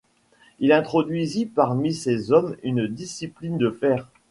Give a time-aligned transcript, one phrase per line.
[0.57, 4.09] Il introduisit parmi ses hommes une discipline de fer.